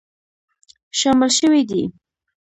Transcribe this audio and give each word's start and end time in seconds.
شامل 0.99 1.29
شوي 1.37 1.61
دي 1.69 1.81